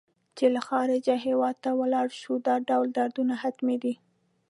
[0.37, 3.93] چې له خارجه هېواد ته ولاړ شو دا ډول دردونه حتمي دي.